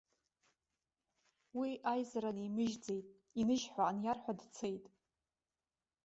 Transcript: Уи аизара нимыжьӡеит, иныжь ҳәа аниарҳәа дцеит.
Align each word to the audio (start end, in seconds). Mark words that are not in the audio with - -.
Уи 1.57 1.71
аизара 1.91 2.31
нимыжьӡеит, 2.39 3.07
иныжь 3.39 3.65
ҳәа 3.71 3.83
аниарҳәа 3.89 4.33
дцеит. 4.39 4.85